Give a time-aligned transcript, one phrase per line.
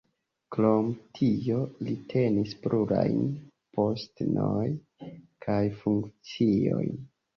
[0.53, 1.57] Krom tio
[1.89, 3.21] li tenis plurajn
[3.77, 5.13] postenojn
[5.49, 6.99] kaj funkciojn.